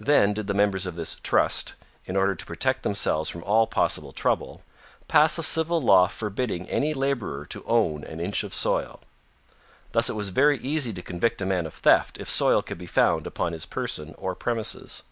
[0.00, 4.10] Then did the members of this Trust, in order to protect themselves from all possible
[4.10, 4.62] trouble,
[5.06, 8.98] pass a civil law forbidding any laborer to own an inch of soil.
[9.92, 12.86] Thus it was very easy to convict a man of theft if soil could be
[12.86, 15.04] found upon his person or premises.